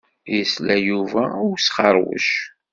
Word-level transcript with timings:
Yesla 0.35 0.75
Yuba 0.87 1.23
i 1.39 1.43
usxeṛwec. 1.49 2.29